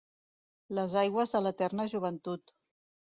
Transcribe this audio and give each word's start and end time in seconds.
Les 0.77 0.95
aigües 1.03 1.35
de 1.37 1.41
l’eterna 1.49 1.89
joventut. 1.93 2.55